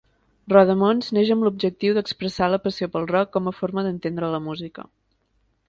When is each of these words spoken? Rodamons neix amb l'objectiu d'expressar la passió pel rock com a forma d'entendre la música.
Rodamons 0.53 1.11
neix 1.17 1.29
amb 1.35 1.45
l'objectiu 1.47 1.97
d'expressar 1.99 2.49
la 2.55 2.61
passió 2.65 2.89
pel 2.97 3.07
rock 3.13 3.33
com 3.37 3.51
a 3.51 3.55
forma 3.61 3.87
d'entendre 3.89 4.33
la 4.37 4.43
música. 4.51 4.91